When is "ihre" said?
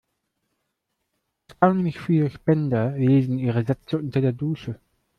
3.37-3.63